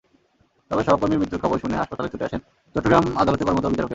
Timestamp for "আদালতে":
3.17-3.43